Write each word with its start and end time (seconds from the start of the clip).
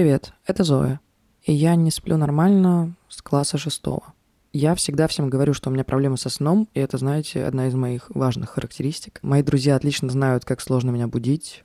Привет, 0.00 0.32
это 0.46 0.64
Зоя. 0.64 0.98
И 1.42 1.52
я 1.52 1.74
не 1.74 1.90
сплю 1.90 2.16
нормально 2.16 2.96
с 3.10 3.20
класса 3.20 3.58
шестого. 3.58 4.14
Я 4.50 4.74
всегда 4.74 5.06
всем 5.08 5.28
говорю, 5.28 5.52
что 5.52 5.68
у 5.68 5.72
меня 5.74 5.84
проблемы 5.84 6.16
со 6.16 6.30
сном, 6.30 6.70
и 6.72 6.80
это, 6.80 6.96
знаете, 6.96 7.44
одна 7.44 7.68
из 7.68 7.74
моих 7.74 8.08
важных 8.08 8.48
характеристик. 8.48 9.18
Мои 9.22 9.42
друзья 9.42 9.76
отлично 9.76 10.08
знают, 10.08 10.46
как 10.46 10.62
сложно 10.62 10.90
меня 10.90 11.06
будить, 11.06 11.64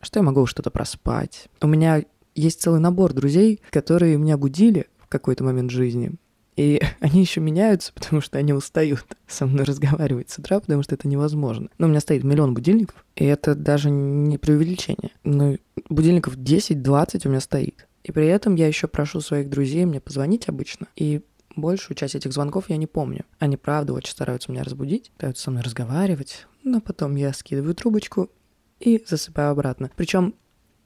что 0.00 0.18
я 0.18 0.24
могу 0.24 0.46
что-то 0.46 0.72
проспать. 0.72 1.46
У 1.60 1.68
меня 1.68 2.02
есть 2.34 2.60
целый 2.60 2.80
набор 2.80 3.12
друзей, 3.12 3.60
которые 3.70 4.16
меня 4.16 4.36
будили 4.36 4.88
в 4.98 5.06
какой-то 5.06 5.44
момент 5.44 5.70
жизни, 5.70 6.16
и 6.56 6.80
они 7.00 7.20
еще 7.20 7.40
меняются, 7.40 7.92
потому 7.92 8.20
что 8.20 8.38
они 8.38 8.52
устают 8.52 9.06
со 9.26 9.46
мной 9.46 9.64
разговаривать 9.64 10.30
с 10.30 10.38
утра, 10.38 10.60
потому 10.60 10.82
что 10.82 10.94
это 10.94 11.06
невозможно. 11.08 11.68
Но 11.78 11.86
у 11.86 11.90
меня 11.90 12.00
стоит 12.00 12.24
миллион 12.24 12.54
будильников, 12.54 13.04
и 13.14 13.24
это 13.24 13.54
даже 13.54 13.90
не 13.90 14.38
преувеличение. 14.38 15.12
Ну, 15.24 15.58
будильников 15.88 16.36
10-20 16.36 17.26
у 17.26 17.28
меня 17.30 17.40
стоит. 17.40 17.86
И 18.02 18.12
при 18.12 18.26
этом 18.26 18.54
я 18.54 18.66
еще 18.68 18.86
прошу 18.86 19.20
своих 19.20 19.50
друзей 19.50 19.84
мне 19.84 20.00
позвонить 20.00 20.48
обычно. 20.48 20.86
И 20.94 21.22
большую 21.56 21.96
часть 21.96 22.14
этих 22.14 22.32
звонков 22.32 22.70
я 22.70 22.76
не 22.76 22.86
помню. 22.86 23.24
Они, 23.38 23.56
правда, 23.56 23.92
очень 23.92 24.12
стараются 24.12 24.52
меня 24.52 24.62
разбудить, 24.62 25.10
пытаются 25.10 25.44
со 25.44 25.50
мной 25.50 25.62
разговаривать, 25.62 26.46
но 26.62 26.80
потом 26.80 27.16
я 27.16 27.32
скидываю 27.32 27.74
трубочку 27.74 28.30
и 28.78 29.02
засыпаю 29.06 29.50
обратно. 29.50 29.90
Причем 29.96 30.34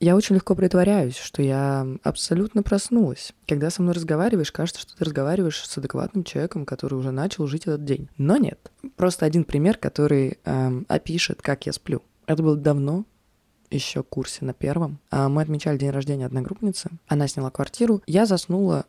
я 0.00 0.16
очень 0.16 0.34
легко 0.34 0.54
притворяюсь, 0.54 1.16
что 1.16 1.42
я 1.42 1.86
абсолютно 2.02 2.62
проснулась. 2.62 3.32
Когда 3.46 3.68
со 3.68 3.82
мной 3.82 3.94
разговариваешь, 3.94 4.50
кажется, 4.50 4.80
что 4.80 4.96
ты 4.96 5.04
разговариваешь 5.04 5.62
с 5.62 5.76
адекватным 5.76 6.24
человеком, 6.24 6.64
который 6.64 6.94
уже 6.94 7.10
начал 7.10 7.46
жить 7.46 7.62
этот 7.62 7.84
день. 7.84 8.08
Но 8.16 8.38
нет. 8.38 8.72
Просто 8.96 9.26
один 9.26 9.44
пример, 9.44 9.76
который 9.76 10.38
эм, 10.44 10.86
опишет, 10.88 11.42
как 11.42 11.66
я 11.66 11.74
сплю. 11.74 12.02
Это 12.26 12.42
было 12.42 12.56
давно, 12.56 13.04
еще 13.70 14.02
курсе 14.02 14.44
на 14.46 14.54
первом. 14.54 14.98
А 15.10 15.28
мы 15.28 15.42
отмечали 15.42 15.76
день 15.76 15.90
рождения 15.90 16.26
одногруппницы. 16.26 16.90
Она 17.06 17.28
сняла 17.28 17.50
квартиру. 17.50 18.02
Я 18.06 18.24
заснула 18.24 18.86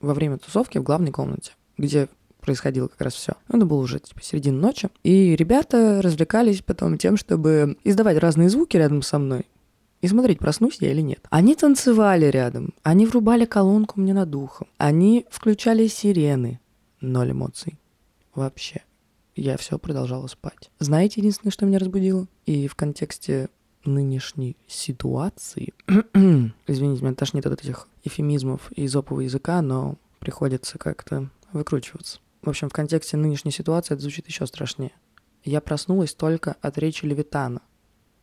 во 0.00 0.14
время 0.14 0.38
тусовки 0.38 0.78
в 0.78 0.82
главной 0.82 1.12
комнате, 1.12 1.52
где 1.76 2.08
происходило 2.40 2.88
как 2.88 3.00
раз 3.02 3.14
все. 3.14 3.34
Это 3.48 3.66
было 3.66 3.80
уже 3.80 4.00
типа 4.00 4.22
середина 4.22 4.58
ночи. 4.58 4.88
И 5.02 5.36
ребята 5.36 6.00
развлекались 6.02 6.62
потом 6.62 6.96
тем, 6.96 7.18
чтобы 7.18 7.76
издавать 7.84 8.18
разные 8.18 8.48
звуки 8.48 8.76
рядом 8.76 9.02
со 9.02 9.18
мной 9.18 9.46
и 10.04 10.06
смотреть, 10.08 10.38
проснусь 10.38 10.76
я 10.82 10.90
или 10.90 11.00
нет. 11.00 11.26
Они 11.30 11.54
танцевали 11.54 12.26
рядом, 12.26 12.74
они 12.82 13.06
врубали 13.06 13.46
колонку 13.46 13.98
мне 13.98 14.12
над 14.12 14.34
ухом, 14.34 14.68
они 14.76 15.24
включали 15.30 15.86
сирены. 15.86 16.60
Ноль 17.00 17.30
эмоций. 17.30 17.78
Вообще. 18.34 18.82
Я 19.34 19.56
все 19.56 19.78
продолжала 19.78 20.26
спать. 20.26 20.70
Знаете, 20.78 21.22
единственное, 21.22 21.52
что 21.52 21.64
меня 21.64 21.78
разбудило? 21.78 22.26
И 22.44 22.68
в 22.68 22.74
контексте 22.74 23.48
нынешней 23.86 24.58
ситуации... 24.66 25.72
Извините, 26.66 27.02
меня 27.02 27.14
тошнит 27.14 27.46
от 27.46 27.64
этих 27.64 27.88
эфемизмов 28.02 28.72
из 28.72 28.94
опового 28.94 29.22
языка, 29.22 29.62
но 29.62 29.96
приходится 30.18 30.76
как-то 30.76 31.30
выкручиваться. 31.54 32.18
В 32.42 32.50
общем, 32.50 32.68
в 32.68 32.74
контексте 32.74 33.16
нынешней 33.16 33.52
ситуации 33.52 33.94
это 33.94 34.02
звучит 34.02 34.28
еще 34.28 34.46
страшнее. 34.46 34.92
Я 35.44 35.62
проснулась 35.62 36.12
только 36.12 36.56
от 36.60 36.76
речи 36.76 37.06
Левитана, 37.06 37.62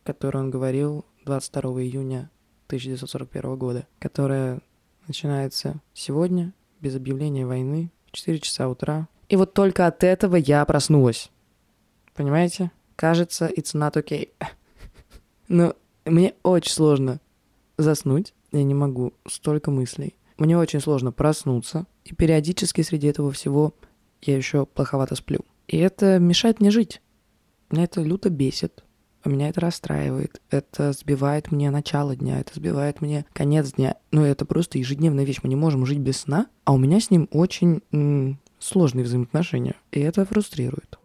которую 0.04 0.44
он 0.44 0.50
говорил 0.50 1.04
22 1.24 1.82
июня 1.82 2.30
1941 2.66 3.56
года, 3.56 3.86
которая 3.98 4.60
начинается 5.06 5.80
сегодня, 5.94 6.52
без 6.80 6.96
объявления 6.96 7.46
войны, 7.46 7.92
в 8.06 8.12
4 8.12 8.38
часа 8.40 8.68
утра. 8.68 9.08
И 9.28 9.36
вот 9.36 9.54
только 9.54 9.86
от 9.86 10.04
этого 10.04 10.36
я 10.36 10.64
проснулась. 10.64 11.30
Понимаете? 12.14 12.70
Кажется, 12.96 13.46
it's 13.46 13.74
not 13.74 13.94
okay. 13.94 14.30
Но 15.48 15.74
мне 16.04 16.34
очень 16.42 16.72
сложно 16.72 17.20
заснуть. 17.78 18.34
Я 18.52 18.64
не 18.64 18.74
могу. 18.74 19.14
Столько 19.26 19.70
мыслей. 19.70 20.14
Мне 20.36 20.58
очень 20.58 20.80
сложно 20.80 21.12
проснуться. 21.12 21.86
И 22.04 22.14
периодически 22.14 22.82
среди 22.82 23.06
этого 23.06 23.32
всего 23.32 23.74
я 24.20 24.36
еще 24.36 24.66
плоховато 24.66 25.14
сплю. 25.14 25.40
И 25.68 25.78
это 25.78 26.18
мешает 26.18 26.60
мне 26.60 26.70
жить. 26.70 27.00
Меня 27.70 27.84
это 27.84 28.02
люто 28.02 28.28
бесит. 28.28 28.84
Меня 29.24 29.48
это 29.48 29.60
расстраивает, 29.60 30.42
это 30.50 30.92
сбивает 30.92 31.52
мне 31.52 31.70
начало 31.70 32.16
дня, 32.16 32.40
это 32.40 32.54
сбивает 32.54 33.00
мне 33.00 33.24
конец 33.32 33.72
дня. 33.72 33.96
Ну, 34.10 34.24
это 34.24 34.44
просто 34.44 34.78
ежедневная 34.78 35.24
вещь. 35.24 35.38
Мы 35.42 35.48
не 35.48 35.56
можем 35.56 35.86
жить 35.86 35.98
без 35.98 36.22
сна, 36.22 36.48
а 36.64 36.72
у 36.72 36.78
меня 36.78 37.00
с 37.00 37.10
ним 37.10 37.28
очень 37.30 37.82
сложные 38.58 39.04
взаимоотношения. 39.04 39.76
И 39.92 40.00
это 40.00 40.24
фрустрирует. 40.24 40.98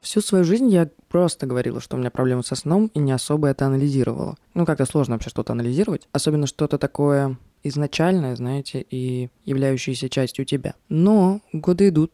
Всю 0.00 0.20
свою 0.20 0.44
жизнь 0.44 0.68
я 0.68 0.90
просто 1.10 1.46
говорила, 1.46 1.80
что 1.80 1.96
у 1.96 1.98
меня 1.98 2.10
проблемы 2.10 2.42
со 2.42 2.54
сном, 2.54 2.90
и 2.94 3.00
не 3.00 3.12
особо 3.12 3.48
это 3.48 3.66
анализировала. 3.66 4.36
Ну, 4.54 4.64
как-то 4.64 4.86
сложно 4.86 5.16
вообще 5.16 5.28
что-то 5.28 5.52
анализировать, 5.52 6.08
особенно 6.12 6.46
что-то 6.46 6.78
такое 6.78 7.36
изначальное, 7.62 8.36
знаете, 8.36 8.86
и 8.88 9.28
являющееся 9.44 10.08
частью 10.08 10.46
тебя. 10.46 10.74
Но 10.88 11.40
годы 11.52 11.88
идут, 11.88 12.12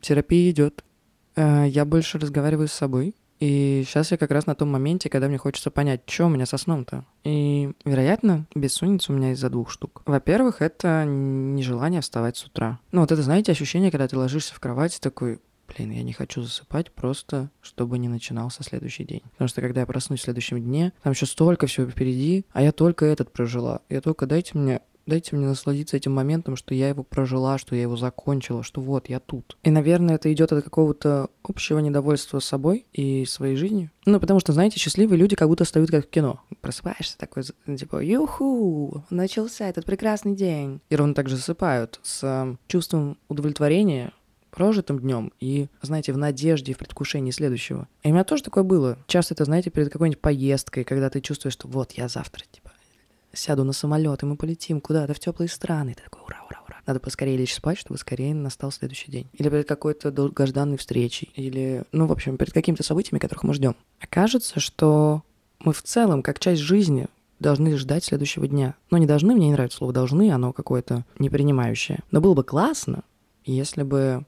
терапия 0.00 0.50
идет, 0.50 0.84
э, 1.34 1.66
я 1.68 1.84
больше 1.84 2.18
разговариваю 2.18 2.68
с 2.68 2.72
собой, 2.72 3.14
и 3.40 3.84
сейчас 3.86 4.10
я 4.10 4.18
как 4.18 4.30
раз 4.30 4.44
на 4.44 4.54
том 4.54 4.70
моменте, 4.70 5.08
когда 5.08 5.26
мне 5.26 5.38
хочется 5.38 5.70
понять, 5.70 6.02
что 6.06 6.26
у 6.26 6.28
меня 6.28 6.44
со 6.44 6.58
сном-то. 6.58 7.06
И, 7.24 7.72
вероятно, 7.86 8.46
бессонница 8.54 9.12
у 9.12 9.16
меня 9.16 9.32
из-за 9.32 9.48
двух 9.48 9.70
штук. 9.70 10.02
Во-первых, 10.04 10.60
это 10.60 11.06
нежелание 11.06 12.02
вставать 12.02 12.36
с 12.36 12.44
утра. 12.44 12.78
Ну, 12.92 13.00
вот 13.00 13.10
это, 13.12 13.22
знаете, 13.22 13.50
ощущение, 13.50 13.90
когда 13.90 14.08
ты 14.08 14.18
ложишься 14.18 14.54
в 14.54 14.60
кровать 14.60 15.00
такой, 15.00 15.40
блин, 15.74 15.90
я 15.90 16.02
не 16.02 16.12
хочу 16.12 16.42
засыпать 16.42 16.92
просто, 16.92 17.50
чтобы 17.60 17.98
не 17.98 18.08
начинался 18.08 18.62
следующий 18.62 19.04
день. 19.04 19.22
Потому 19.32 19.48
что 19.48 19.60
когда 19.60 19.80
я 19.80 19.86
проснусь 19.86 20.20
в 20.20 20.24
следующем 20.24 20.60
дне, 20.60 20.92
там 21.02 21.12
еще 21.12 21.26
столько 21.26 21.66
всего 21.66 21.88
впереди, 21.88 22.44
а 22.52 22.62
я 22.62 22.72
только 22.72 23.06
этот 23.06 23.32
прожила. 23.32 23.80
Я 23.88 24.00
только 24.00 24.26
дайте 24.26 24.58
мне 24.58 24.80
дайте 25.06 25.34
мне 25.34 25.46
насладиться 25.46 25.96
этим 25.96 26.12
моментом, 26.12 26.56
что 26.56 26.74
я 26.74 26.88
его 26.88 27.02
прожила, 27.02 27.58
что 27.58 27.74
я 27.74 27.82
его 27.82 27.96
закончила, 27.96 28.62
что 28.62 28.80
вот, 28.80 29.08
я 29.08 29.20
тут. 29.20 29.58
И, 29.64 29.70
наверное, 29.70 30.14
это 30.14 30.32
идет 30.32 30.52
от 30.52 30.64
какого-то 30.64 31.28
общего 31.42 31.80
недовольства 31.80 32.38
собой 32.38 32.86
и 32.92 33.24
своей 33.26 33.56
жизнью. 33.56 33.90
Ну, 34.06 34.20
потому 34.20 34.40
что, 34.40 34.52
знаете, 34.52 34.78
счастливые 34.78 35.18
люди 35.18 35.36
как 35.36 35.48
будто 35.48 35.64
встают 35.64 35.90
как 35.90 36.06
в 36.06 36.10
кино. 36.10 36.40
Просыпаешься 36.60 37.18
такой, 37.18 37.42
типа, 37.76 38.02
юху, 38.04 39.04
начался 39.10 39.68
этот 39.68 39.84
прекрасный 39.84 40.34
день. 40.34 40.80
И 40.88 40.96
ровно 40.96 41.14
так 41.14 41.28
же 41.28 41.36
засыпают 41.36 41.98
с 42.02 42.56
чувством 42.68 43.18
удовлетворения, 43.28 44.12
прожитым 44.50 44.98
днем 44.98 45.32
и, 45.40 45.68
знаете, 45.82 46.12
в 46.12 46.18
надежде, 46.18 46.74
в 46.74 46.78
предвкушении 46.78 47.30
следующего. 47.30 47.88
И 48.02 48.08
у 48.08 48.12
меня 48.12 48.24
тоже 48.24 48.42
такое 48.42 48.64
было. 48.64 48.98
Часто 49.06 49.34
это, 49.34 49.44
знаете, 49.44 49.70
перед 49.70 49.90
какой-нибудь 49.90 50.20
поездкой, 50.20 50.84
когда 50.84 51.10
ты 51.10 51.20
чувствуешь, 51.20 51.54
что 51.54 51.68
вот 51.68 51.92
я 51.92 52.08
завтра, 52.08 52.44
типа, 52.50 52.72
сяду 53.32 53.64
на 53.64 53.72
самолет, 53.72 54.22
и 54.22 54.26
мы 54.26 54.36
полетим 54.36 54.80
куда-то 54.80 55.14
в 55.14 55.20
теплые 55.20 55.48
страны. 55.48 55.90
И 55.90 55.94
ты 55.94 56.02
такой, 56.02 56.22
ура, 56.22 56.38
ура, 56.48 56.60
ура. 56.66 56.76
Надо 56.86 57.00
поскорее 57.00 57.36
лечь 57.36 57.54
спать, 57.54 57.78
чтобы 57.78 57.98
скорее 57.98 58.34
настал 58.34 58.72
следующий 58.72 59.10
день. 59.10 59.28
Или 59.34 59.48
перед 59.48 59.68
какой-то 59.68 60.10
долгожданной 60.10 60.76
встречей. 60.76 61.30
Или, 61.34 61.84
ну, 61.92 62.06
в 62.06 62.12
общем, 62.12 62.36
перед 62.36 62.52
какими-то 62.52 62.82
событиями, 62.82 63.20
которых 63.20 63.44
мы 63.44 63.54
ждем. 63.54 63.76
Окажется, 64.00 64.60
что 64.60 65.22
мы 65.60 65.72
в 65.72 65.82
целом, 65.82 66.22
как 66.22 66.38
часть 66.38 66.62
жизни, 66.62 67.06
должны 67.38 67.76
ждать 67.76 68.04
следующего 68.04 68.46
дня. 68.46 68.74
Но 68.90 68.98
не 68.98 69.06
должны, 69.06 69.34
мне 69.34 69.46
не 69.46 69.52
нравится 69.52 69.78
слово 69.78 69.92
должны, 69.92 70.30
оно 70.30 70.52
какое-то 70.52 71.04
непринимающее. 71.18 72.00
Но 72.10 72.20
было 72.20 72.34
бы 72.34 72.44
классно, 72.44 73.02
если 73.44 73.82
бы 73.82 74.24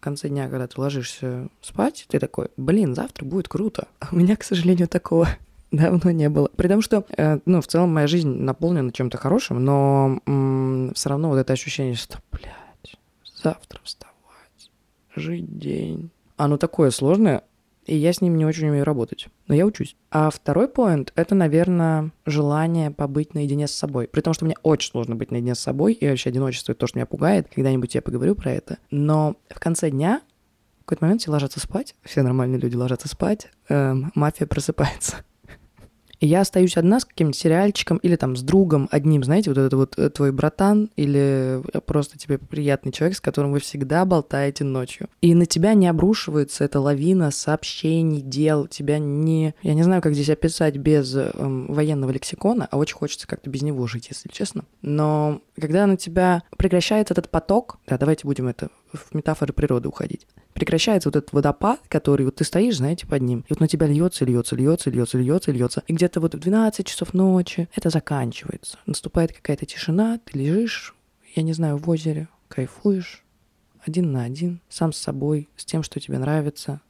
в 0.00 0.02
конце 0.02 0.30
дня, 0.30 0.48
когда 0.48 0.66
ты 0.66 0.80
ложишься 0.80 1.48
спать, 1.60 2.06
ты 2.08 2.18
такой, 2.18 2.48
блин, 2.56 2.94
завтра 2.94 3.26
будет 3.26 3.48
круто. 3.48 3.86
А 3.98 4.08
у 4.12 4.16
меня, 4.16 4.34
к 4.34 4.42
сожалению, 4.42 4.88
такого 4.88 5.28
давно 5.70 6.10
не 6.10 6.30
было. 6.30 6.48
При 6.56 6.68
том, 6.68 6.80
что, 6.80 7.04
э, 7.18 7.38
ну, 7.44 7.60
в 7.60 7.66
целом 7.66 7.92
моя 7.92 8.06
жизнь 8.06 8.30
наполнена 8.30 8.92
чем-то 8.92 9.18
хорошим, 9.18 9.62
но 9.62 10.18
м- 10.24 10.92
все 10.94 11.10
равно 11.10 11.28
вот 11.28 11.36
это 11.36 11.52
ощущение, 11.52 11.96
что, 11.96 12.18
блядь, 12.32 12.96
завтра 13.42 13.78
вставать, 13.84 14.70
жить 15.14 15.58
день. 15.58 16.08
Оно 16.38 16.56
такое 16.56 16.90
сложное, 16.90 17.42
и 17.90 17.96
я 17.96 18.12
с 18.12 18.20
ним 18.20 18.36
не 18.36 18.46
очень 18.46 18.68
умею 18.68 18.84
работать. 18.84 19.26
Но 19.48 19.54
я 19.54 19.66
учусь. 19.66 19.96
А 20.12 20.30
второй 20.30 20.68
поинт— 20.68 21.12
это, 21.16 21.34
наверное, 21.34 22.12
желание 22.24 22.92
побыть 22.92 23.34
наедине 23.34 23.66
с 23.66 23.72
собой. 23.72 24.06
При 24.06 24.20
том, 24.20 24.32
что 24.32 24.44
мне 24.44 24.54
очень 24.62 24.92
сложно 24.92 25.16
быть 25.16 25.32
наедине 25.32 25.56
с 25.56 25.58
собой, 25.58 25.94
и 25.94 26.08
вообще 26.08 26.30
одиночество— 26.30 26.70
это 26.72 26.80
то, 26.82 26.86
что 26.86 26.98
меня 26.98 27.06
пугает. 27.06 27.48
Когда-нибудь 27.52 27.96
я 27.96 28.00
поговорю 28.00 28.36
про 28.36 28.52
это. 28.52 28.78
Но 28.92 29.34
в 29.48 29.58
конце 29.58 29.90
дня 29.90 30.22
в 30.78 30.84
какой-то 30.84 31.04
момент 31.04 31.20
все 31.20 31.32
ложатся 31.32 31.58
спать, 31.58 31.96
все 32.04 32.22
нормальные 32.22 32.60
люди 32.60 32.76
ложатся 32.76 33.08
спать, 33.08 33.48
эм, 33.68 34.12
мафия 34.14 34.46
просыпается. 34.46 35.24
И 36.20 36.26
я 36.26 36.42
остаюсь 36.42 36.76
одна 36.76 37.00
с 37.00 37.04
каким-то 37.04 37.36
сериальчиком 37.36 37.96
или 37.98 38.16
там 38.16 38.36
с 38.36 38.42
другом 38.42 38.88
одним, 38.90 39.24
знаете, 39.24 39.50
вот 39.50 39.58
это 39.58 39.76
вот 39.76 39.98
э, 39.98 40.10
твой 40.10 40.32
братан 40.32 40.90
или 40.96 41.62
просто 41.86 42.18
тебе 42.18 42.38
приятный 42.38 42.92
человек, 42.92 43.16
с 43.16 43.20
которым 43.20 43.52
вы 43.52 43.60
всегда 43.60 44.04
болтаете 44.04 44.64
ночью. 44.64 45.08
И 45.22 45.34
на 45.34 45.46
тебя 45.46 45.74
не 45.74 45.88
обрушивается 45.88 46.64
эта 46.64 46.78
лавина 46.78 47.30
сообщений, 47.30 48.20
дел, 48.20 48.66
тебя 48.66 48.98
не... 48.98 49.54
Я 49.62 49.74
не 49.74 49.82
знаю, 49.82 50.02
как 50.02 50.14
здесь 50.14 50.28
описать 50.28 50.76
без 50.76 51.14
эм, 51.16 51.72
военного 51.72 52.10
лексикона, 52.10 52.68
а 52.70 52.76
очень 52.76 52.96
хочется 52.96 53.26
как-то 53.26 53.48
без 53.48 53.62
него 53.62 53.86
жить, 53.86 54.08
если 54.10 54.28
честно. 54.28 54.64
Но 54.82 55.40
когда 55.58 55.86
на 55.86 55.96
тебя 55.96 56.42
прекращается 56.56 57.14
этот 57.14 57.30
поток, 57.30 57.78
да, 57.86 57.96
давайте 57.96 58.26
будем 58.26 58.48
это 58.48 58.68
в 58.92 59.14
метафоры 59.14 59.52
природы 59.52 59.88
уходить. 59.88 60.26
Прекращается 60.52 61.08
вот 61.08 61.16
этот 61.16 61.32
водопад, 61.32 61.80
который 61.88 62.26
вот 62.26 62.36
ты 62.36 62.44
стоишь, 62.44 62.76
знаете, 62.76 63.06
под 63.06 63.22
ним, 63.22 63.40
и 63.40 63.46
вот 63.50 63.60
на 63.60 63.68
тебя 63.68 63.86
льется, 63.86 64.24
льется, 64.24 64.56
льется, 64.56 64.90
льется, 64.90 65.18
льется, 65.18 65.52
льется. 65.52 65.82
И 65.86 65.92
где-то 65.92 66.20
вот 66.20 66.34
в 66.34 66.38
12 66.38 66.86
часов 66.86 67.14
ночи 67.14 67.68
это 67.74 67.90
заканчивается. 67.90 68.78
Наступает 68.86 69.32
какая-то 69.32 69.66
тишина, 69.66 70.18
ты 70.24 70.38
лежишь, 70.38 70.94
я 71.34 71.42
не 71.42 71.52
знаю, 71.52 71.78
в 71.78 71.88
озере, 71.88 72.28
кайфуешь, 72.48 73.24
один 73.84 74.12
на 74.12 74.24
один, 74.24 74.60
сам 74.68 74.92
с 74.92 74.98
собой, 74.98 75.48
с 75.56 75.64
тем, 75.64 75.82
что 75.82 76.00
тебе 76.00 76.18
нравится, 76.18 76.80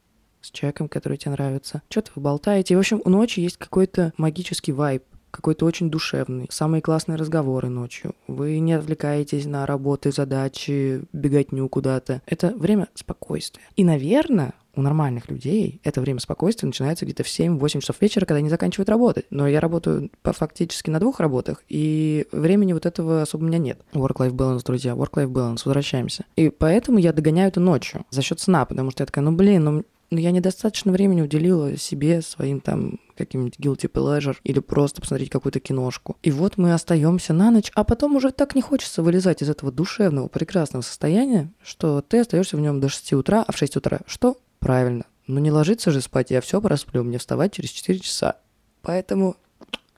с 0.41 0.51
человеком, 0.51 0.89
который 0.89 1.19
тебе 1.19 1.33
нравится. 1.33 1.83
Что-то 1.89 2.13
вы 2.15 2.23
болтаете. 2.23 2.75
И, 2.75 2.77
в 2.77 2.81
общем, 2.81 3.03
у 3.05 3.11
ночи 3.11 3.41
есть 3.41 3.59
какой-то 3.59 4.13
магический 4.17 4.73
вайб 4.73 5.05
какой-то 5.31 5.65
очень 5.67 5.91
душевный, 5.91 6.47
самые 6.51 6.83
классные 6.83 7.17
разговоры 7.17 7.69
ночью. 7.69 8.15
Вы 8.27 8.59
не 8.59 8.73
отвлекаетесь 8.73 9.47
на 9.47 9.67
работы, 9.67 10.13
задачи, 10.13 11.03
беготню 11.13 11.69
куда-то. 11.69 12.23
Это 12.27 12.55
время 12.57 12.89
спокойствия. 12.95 13.63
И, 13.77 13.85
наверное, 13.85 14.55
у 14.75 14.83
нормальных 14.83 15.29
людей 15.29 15.81
это 15.85 16.01
время 16.01 16.21
спокойствия 16.21 16.67
начинается 16.67 17.05
где-то 17.05 17.23
в 17.23 17.27
7-8 17.27 17.81
часов 17.81 17.97
вечера, 18.01 18.25
когда 18.25 18.39
они 18.39 18.49
заканчивают 18.49 18.89
работать. 18.89 19.27
Но 19.31 19.49
я 19.49 19.61
работаю 19.61 20.11
фактически 20.23 20.91
на 20.91 21.01
двух 21.01 21.21
работах, 21.21 21.63
и 21.69 22.27
времени 22.33 22.73
вот 22.73 22.87
этого 22.87 23.23
особо 23.23 23.45
у 23.45 23.47
меня 23.47 23.59
нет. 23.59 23.81
Work-life 23.93 24.33
balance, 24.33 24.63
друзья, 24.65 24.93
work-life 24.93 25.31
balance, 25.31 25.63
возвращаемся. 25.65 26.25
И 26.37 26.51
поэтому 26.51 26.99
я 26.99 27.13
догоняю 27.13 27.49
это 27.49 27.61
ночью 27.61 28.05
за 28.11 28.23
счет 28.23 28.41
сна, 28.41 28.65
потому 28.65 28.91
что 28.91 29.03
я 29.03 29.07
такая, 29.07 29.25
ну 29.25 29.33
блин, 29.33 29.65
ну 29.65 29.85
но 30.11 30.19
я 30.19 30.31
недостаточно 30.31 30.93
времени 30.93 31.23
уделила 31.23 31.77
себе, 31.77 32.21
своим 32.23 32.61
там 32.61 33.01
каким-нибудь 33.17 33.59
guilty 33.59 33.91
pleasure 33.91 34.37
или 34.45 34.59
просто 34.61 35.01
посмотреть 35.01 35.31
какую-то 35.31 35.61
киношку. 35.61 36.17
И 36.23 36.31
вот 36.31 36.57
мы 36.57 36.73
остаемся 36.73 37.33
на 37.33 37.51
ночь, 37.51 37.71
а 37.75 37.85
потом 37.85 38.17
уже 38.17 38.33
так 38.33 38.55
не 38.55 38.63
хочется 38.63 39.03
вылезать 39.03 39.43
из 39.43 39.51
этого 39.51 39.71
душевного, 39.71 40.29
прекрасного 40.29 40.83
состояния, 40.83 41.53
что 41.63 42.01
ты 42.03 42.21
остаешься 42.21 42.57
в 42.57 42.61
нем 42.61 42.81
до 42.81 42.89
6 42.89 43.13
утра, 43.15 43.45
а 43.47 43.53
в 43.53 43.57
6 43.57 43.77
утра 43.77 44.01
что? 44.07 44.37
Правильно. 44.59 45.05
Ну 45.27 45.39
не 45.39 45.51
ложиться 45.51 45.91
же 45.91 46.01
спать, 46.01 46.31
я 46.31 46.41
все 46.41 46.61
просплю, 46.61 47.05
мне 47.05 47.19
вставать 47.19 47.53
через 47.53 47.71
4 47.71 48.01
часа. 48.01 48.37
Поэтому 48.83 49.37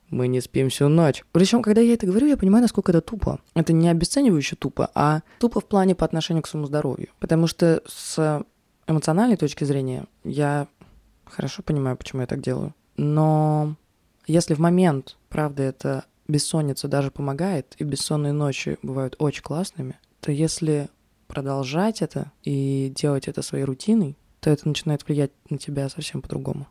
мы 0.09 0.27
не 0.27 0.41
спим 0.41 0.69
всю 0.69 0.89
ночь. 0.89 1.23
Причем, 1.31 1.63
когда 1.63 1.81
я 1.81 1.93
это 1.93 2.05
говорю, 2.05 2.27
я 2.27 2.37
понимаю, 2.37 2.61
насколько 2.61 2.91
это 2.91 3.01
тупо. 3.01 3.39
Это 3.55 3.73
не 3.73 3.89
обесценивающе 3.89 4.55
тупо, 4.55 4.91
а 4.93 5.21
тупо 5.39 5.59
в 5.59 5.65
плане 5.65 5.95
по 5.95 6.05
отношению 6.05 6.43
к 6.43 6.47
своему 6.47 6.67
здоровью. 6.67 7.09
Потому 7.19 7.47
что 7.47 7.81
с 7.87 8.43
эмоциональной 8.87 9.37
точки 9.37 9.63
зрения 9.63 10.05
я 10.23 10.67
хорошо 11.25 11.63
понимаю, 11.63 11.97
почему 11.97 12.21
я 12.21 12.27
так 12.27 12.41
делаю. 12.41 12.73
Но 12.97 13.75
если 14.27 14.53
в 14.53 14.59
момент, 14.59 15.17
правда, 15.29 15.63
это 15.63 16.05
бессонница 16.27 16.87
даже 16.87 17.11
помогает, 17.11 17.75
и 17.77 17.83
бессонные 17.83 18.33
ночи 18.33 18.77
бывают 18.81 19.15
очень 19.19 19.43
классными, 19.43 19.99
то 20.21 20.31
если 20.31 20.89
продолжать 21.27 22.01
это 22.01 22.31
и 22.43 22.91
делать 22.95 23.27
это 23.27 23.41
своей 23.41 23.63
рутиной, 23.63 24.17
то 24.39 24.49
это 24.49 24.67
начинает 24.67 25.07
влиять 25.07 25.31
на 25.49 25.57
тебя 25.57 25.89
совсем 25.89 26.21
по-другому. 26.21 26.67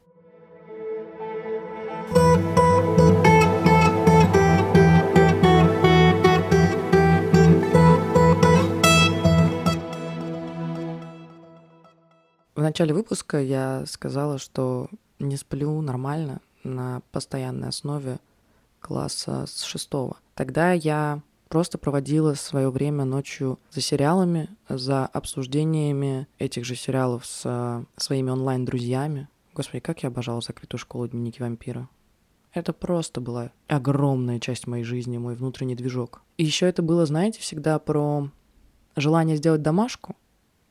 В 12.62 12.64
начале 12.64 12.94
выпуска 12.94 13.40
я 13.40 13.84
сказала, 13.86 14.38
что 14.38 14.88
не 15.18 15.36
сплю 15.36 15.80
нормально 15.80 16.40
на 16.62 17.02
постоянной 17.10 17.70
основе 17.70 18.20
класса 18.78 19.46
с 19.48 19.64
шестого. 19.64 20.18
Тогда 20.36 20.70
я 20.70 21.22
просто 21.48 21.76
проводила 21.76 22.34
свое 22.34 22.70
время 22.70 23.04
ночью 23.04 23.58
за 23.72 23.80
сериалами, 23.80 24.48
за 24.68 25.06
обсуждениями 25.06 26.28
этих 26.38 26.64
же 26.64 26.76
сериалов 26.76 27.26
с 27.26 27.84
своими 27.96 28.30
онлайн-друзьями. 28.30 29.26
Господи, 29.54 29.80
как 29.80 30.04
я 30.04 30.10
обожала 30.10 30.40
закрытую 30.40 30.78
школу 30.78 31.08
дневники 31.08 31.42
вампира. 31.42 31.88
Это 32.52 32.72
просто 32.72 33.20
была 33.20 33.50
огромная 33.66 34.38
часть 34.38 34.68
моей 34.68 34.84
жизни, 34.84 35.18
мой 35.18 35.34
внутренний 35.34 35.74
движок. 35.74 36.22
И 36.36 36.44
еще 36.44 36.66
это 36.66 36.80
было, 36.80 37.06
знаете, 37.06 37.40
всегда 37.40 37.80
про 37.80 38.30
желание 38.94 39.36
сделать 39.36 39.62
домашку, 39.62 40.14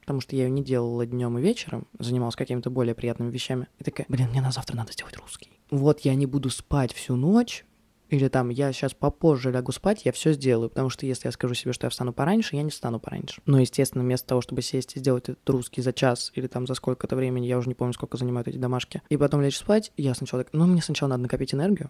потому 0.02 0.20
что 0.20 0.36
я 0.36 0.44
ее 0.44 0.50
не 0.50 0.64
делала 0.64 1.06
днем 1.06 1.38
и 1.38 1.42
вечером, 1.42 1.88
занималась 1.98 2.36
какими-то 2.36 2.70
более 2.70 2.94
приятными 2.94 3.32
вещами. 3.32 3.68
И 3.80 3.84
такая, 3.84 4.06
блин, 4.10 4.30
мне 4.30 4.42
на 4.42 4.52
завтра 4.52 4.76
надо 4.76 4.92
сделать 4.92 5.16
русский. 5.18 5.50
Вот 5.70 6.02
я 6.02 6.16
не 6.16 6.26
буду 6.26 6.50
спать 6.50 6.94
всю 6.94 7.16
ночь, 7.16 7.66
или 8.12 8.28
там 8.28 8.50
я 8.50 8.74
сейчас 8.74 8.94
попозже 8.94 9.52
лягу 9.52 9.72
спать, 9.72 10.04
я 10.04 10.12
все 10.12 10.34
сделаю, 10.34 10.70
потому 10.70 10.90
что 10.90 11.06
если 11.06 11.30
я 11.30 11.32
скажу 11.32 11.54
себе, 11.54 11.72
что 11.72 11.86
я 11.86 11.90
встану 11.90 12.12
пораньше, 12.12 12.58
я 12.58 12.62
не 12.62 12.70
встану 12.70 13.00
пораньше. 13.00 13.42
Но, 13.46 13.58
естественно, 13.58 14.04
вместо 14.04 14.28
того, 14.28 14.42
чтобы 14.42 14.62
сесть 14.62 14.98
и 14.98 15.00
сделать 15.00 15.30
этот 15.30 15.50
русский 15.50 15.82
за 15.82 15.94
час 15.94 16.32
или 16.36 16.48
там 16.48 16.68
за 16.68 16.74
сколько-то 16.74 17.16
времени, 17.16 17.48
я 17.48 17.58
уже 17.58 17.70
не 17.70 17.74
помню, 17.74 17.94
сколько 17.94 18.18
занимают 18.18 18.50
эти 18.50 18.58
домашки, 18.58 19.02
и 19.08 19.16
потом 19.16 19.42
лечь 19.42 19.58
спать, 19.58 19.94
я 19.96 20.14
сначала 20.14 20.44
так, 20.44 20.52
ну, 20.52 20.66
мне 20.66 20.82
сначала 20.82 21.12
надо 21.12 21.24
накопить 21.24 21.54
энергию, 21.54 21.90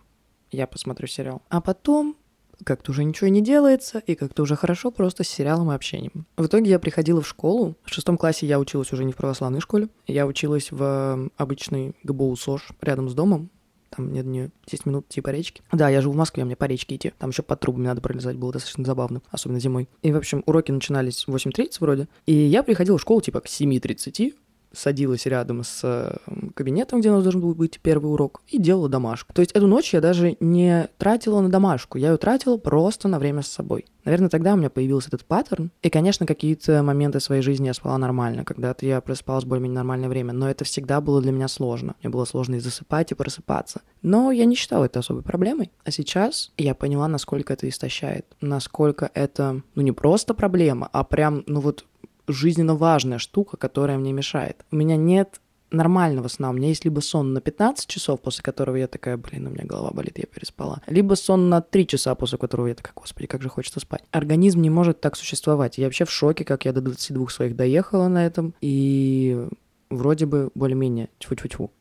я 0.51 0.67
посмотрю 0.67 1.07
сериал. 1.07 1.41
А 1.49 1.59
потом 1.59 2.15
как-то 2.63 2.91
уже 2.91 3.03
ничего 3.03 3.27
не 3.29 3.41
делается, 3.41 3.99
и 3.99 4.15
как-то 4.15 4.43
уже 4.43 4.55
хорошо 4.55 4.91
просто 4.91 5.23
с 5.23 5.27
сериалом 5.27 5.71
и 5.71 5.75
общением. 5.75 6.25
В 6.37 6.45
итоге 6.45 6.69
я 6.69 6.79
приходила 6.79 7.21
в 7.21 7.27
школу. 7.27 7.75
В 7.83 7.93
шестом 7.93 8.17
классе 8.17 8.45
я 8.45 8.59
училась 8.59 8.91
уже 8.93 9.03
не 9.03 9.13
в 9.13 9.15
православной 9.17 9.61
школе. 9.61 9.89
Я 10.07 10.27
училась 10.27 10.71
в 10.71 11.29
обычной 11.37 11.95
ГБУ 12.03 12.35
СОЖ 12.35 12.69
рядом 12.81 13.09
с 13.09 13.13
домом. 13.13 13.49
Там 13.95 14.13
нет 14.13 14.25
мне 14.25 14.51
10 14.67 14.85
минут 14.85 15.05
идти 15.09 15.19
по 15.19 15.29
речке. 15.29 15.63
Да, 15.73 15.89
я 15.89 15.99
живу 15.99 16.13
в 16.13 16.17
Москве, 16.17 16.45
мне 16.45 16.55
по 16.55 16.63
речке 16.63 16.95
идти. 16.95 17.11
Там 17.19 17.31
еще 17.31 17.43
под 17.43 17.59
трубами 17.59 17.87
надо 17.87 17.99
пролезать, 17.99 18.37
было 18.37 18.53
достаточно 18.53 18.85
забавно, 18.85 19.21
особенно 19.31 19.59
зимой. 19.59 19.89
И, 20.01 20.13
в 20.13 20.17
общем, 20.17 20.43
уроки 20.45 20.71
начинались 20.71 21.27
в 21.27 21.35
8.30 21.35 21.73
вроде. 21.81 22.07
И 22.25 22.33
я 22.33 22.63
приходила 22.63 22.97
в 22.97 23.01
школу 23.01 23.19
типа 23.19 23.41
к 23.41 23.47
7.30, 23.47 24.33
садилась 24.73 25.25
рядом 25.25 25.63
с 25.63 26.19
кабинетом, 26.55 26.99
где 26.99 27.09
у 27.09 27.15
нас 27.15 27.23
должен 27.23 27.41
был 27.41 27.53
быть 27.53 27.79
первый 27.81 28.11
урок, 28.11 28.41
и 28.47 28.57
делала 28.57 28.89
домашку. 28.89 29.33
То 29.33 29.41
есть 29.41 29.51
эту 29.51 29.67
ночь 29.67 29.93
я 29.93 30.01
даже 30.01 30.37
не 30.39 30.87
тратила 30.97 31.41
на 31.41 31.49
домашку, 31.49 31.97
я 31.97 32.11
ее 32.11 32.17
тратила 32.17 32.57
просто 32.57 33.07
на 33.07 33.19
время 33.19 33.41
с 33.41 33.47
собой. 33.47 33.85
Наверное, 34.03 34.29
тогда 34.29 34.53
у 34.53 34.57
меня 34.57 34.69
появился 34.69 35.09
этот 35.09 35.25
паттерн. 35.25 35.71
И, 35.81 35.89
конечно, 35.89 36.25
какие-то 36.25 36.81
моменты 36.81 37.19
своей 37.19 37.41
жизни 37.41 37.67
я 37.67 37.73
спала 37.73 37.97
нормально. 37.97 38.43
Когда-то 38.43 38.85
я 38.85 38.99
просыпалась 38.99 39.45
более-менее 39.45 39.75
нормальное 39.75 40.09
время. 40.09 40.33
Но 40.33 40.49
это 40.49 40.65
всегда 40.65 41.01
было 41.01 41.21
для 41.21 41.31
меня 41.31 41.47
сложно. 41.47 41.95
Мне 42.01 42.09
было 42.09 42.25
сложно 42.25 42.55
и 42.55 42.59
засыпать, 42.59 43.11
и 43.11 43.15
просыпаться. 43.15 43.81
Но 44.01 44.31
я 44.31 44.45
не 44.45 44.55
считала 44.55 44.85
это 44.85 44.99
особой 44.99 45.21
проблемой. 45.21 45.71
А 45.83 45.91
сейчас 45.91 46.51
я 46.57 46.73
поняла, 46.73 47.07
насколько 47.07 47.53
это 47.53 47.69
истощает. 47.69 48.25
Насколько 48.41 49.11
это, 49.13 49.61
ну, 49.75 49.81
не 49.83 49.91
просто 49.91 50.33
проблема, 50.33 50.89
а 50.91 51.03
прям, 51.03 51.43
ну 51.45 51.59
вот 51.59 51.85
жизненно 52.31 52.75
важная 52.75 53.17
штука, 53.17 53.57
которая 53.57 53.97
мне 53.97 54.13
мешает. 54.13 54.65
У 54.71 54.75
меня 54.75 54.95
нет 54.95 55.39
нормального 55.71 56.27
сна. 56.27 56.49
У 56.49 56.53
меня 56.53 56.67
есть 56.67 56.85
либо 56.85 56.99
сон 56.99 57.33
на 57.33 57.41
15 57.41 57.87
часов, 57.87 58.21
после 58.21 58.43
которого 58.43 58.75
я 58.75 58.87
такая, 58.87 59.17
блин, 59.17 59.47
у 59.47 59.49
меня 59.49 59.63
голова 59.63 59.91
болит, 59.91 60.17
я 60.17 60.25
переспала. 60.25 60.81
Либо 60.87 61.15
сон 61.15 61.49
на 61.49 61.61
3 61.61 61.87
часа, 61.87 62.13
после 62.15 62.37
которого 62.37 62.67
я 62.67 62.75
такая, 62.75 62.93
господи, 62.93 63.27
как 63.27 63.41
же 63.41 63.49
хочется 63.49 63.79
спать. 63.79 64.03
Организм 64.11 64.61
не 64.61 64.69
может 64.69 65.01
так 65.01 65.15
существовать. 65.15 65.77
Я 65.77 65.85
вообще 65.85 66.05
в 66.05 66.11
шоке, 66.11 66.43
как 66.43 66.65
я 66.65 66.73
до 66.73 66.81
22 66.81 67.29
своих 67.29 67.55
доехала 67.55 68.07
на 68.07 68.25
этом. 68.25 68.53
И 68.61 69.47
вроде 69.89 70.25
бы 70.25 70.51
более-менее 70.55 71.09
тьфу-тьфу-тьфу. 71.19 71.71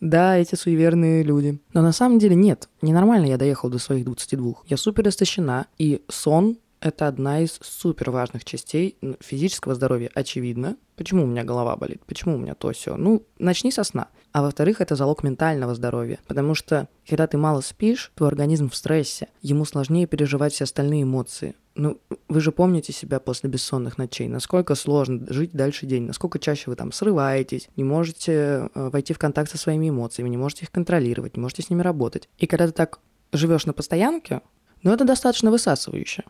Да, 0.00 0.36
эти 0.36 0.54
суеверные 0.54 1.22
люди. 1.22 1.58
Но 1.72 1.82
на 1.82 1.92
самом 1.92 2.18
деле 2.18 2.36
нет. 2.36 2.68
Ненормально 2.82 3.26
я 3.26 3.38
доехал 3.38 3.70
до 3.70 3.78
своих 3.78 4.04
22. 4.04 4.54
Я 4.66 4.76
супер 4.76 5.08
истощена, 5.08 5.66
и 5.78 6.02
сон 6.08 6.58
это 6.86 7.08
одна 7.08 7.40
из 7.40 7.58
супер 7.62 8.10
важных 8.10 8.44
частей 8.44 8.96
физического 9.20 9.74
здоровья, 9.74 10.08
очевидно. 10.14 10.76
Почему 10.94 11.24
у 11.24 11.26
меня 11.26 11.42
голова 11.42 11.76
болит? 11.76 12.02
Почему 12.06 12.36
у 12.36 12.38
меня 12.38 12.54
то 12.54 12.70
все? 12.72 12.96
Ну, 12.96 13.26
начни 13.38 13.72
со 13.72 13.82
сна. 13.82 14.08
А 14.32 14.42
во-вторых, 14.42 14.80
это 14.80 14.94
залог 14.94 15.24
ментального 15.24 15.74
здоровья. 15.74 16.20
Потому 16.28 16.54
что, 16.54 16.88
когда 17.06 17.26
ты 17.26 17.38
мало 17.38 17.60
спишь, 17.60 18.12
твой 18.14 18.28
организм 18.28 18.70
в 18.70 18.76
стрессе. 18.76 19.28
Ему 19.42 19.64
сложнее 19.64 20.06
переживать 20.06 20.52
все 20.52 20.64
остальные 20.64 21.02
эмоции. 21.02 21.56
Ну, 21.74 22.00
вы 22.28 22.40
же 22.40 22.52
помните 22.52 22.92
себя 22.92 23.18
после 23.18 23.50
бессонных 23.50 23.98
ночей, 23.98 24.28
насколько 24.28 24.74
сложно 24.74 25.26
жить 25.28 25.52
дальше 25.52 25.84
день, 25.84 26.04
насколько 26.04 26.38
чаще 26.38 26.70
вы 26.70 26.76
там 26.76 26.90
срываетесь, 26.90 27.68
не 27.76 27.84
можете 27.84 28.70
э, 28.74 28.88
войти 28.90 29.12
в 29.12 29.18
контакт 29.18 29.50
со 29.50 29.58
своими 29.58 29.90
эмоциями, 29.90 30.30
не 30.30 30.38
можете 30.38 30.64
их 30.64 30.70
контролировать, 30.70 31.36
не 31.36 31.42
можете 31.42 31.62
с 31.62 31.68
ними 31.68 31.82
работать. 31.82 32.30
И 32.38 32.46
когда 32.46 32.66
ты 32.66 32.72
так 32.72 33.00
живешь 33.32 33.66
на 33.66 33.74
постоянке, 33.74 34.40
ну 34.82 34.92
это 34.92 35.04
достаточно 35.04 35.50
высасывающе. 35.50 36.24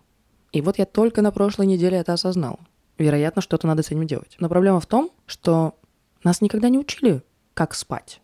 И 0.52 0.60
вот 0.60 0.78
я 0.78 0.86
только 0.86 1.22
на 1.22 1.30
прошлой 1.30 1.66
неделе 1.66 1.98
это 1.98 2.12
осознал. 2.12 2.60
Вероятно, 2.98 3.42
что-то 3.42 3.66
надо 3.66 3.82
с 3.82 3.86
этим 3.86 4.06
делать. 4.06 4.36
Но 4.38 4.48
проблема 4.48 4.80
в 4.80 4.86
том, 4.86 5.10
что 5.26 5.74
нас 6.24 6.40
никогда 6.40 6.68
не 6.68 6.78
учили, 6.78 7.22
как 7.54 7.74
спать. 7.74 8.20